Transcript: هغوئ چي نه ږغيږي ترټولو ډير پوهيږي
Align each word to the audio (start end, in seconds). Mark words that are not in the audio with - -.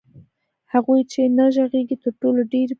هغوئ 0.71 1.01
چي 1.11 1.21
نه 1.37 1.45
ږغيږي 1.55 1.95
ترټولو 2.03 2.39
ډير 2.51 2.67
پوهيږي 2.67 2.69